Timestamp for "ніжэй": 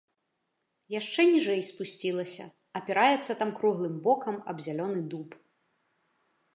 1.33-1.61